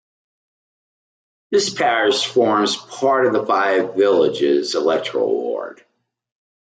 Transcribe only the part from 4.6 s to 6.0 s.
electoral ward.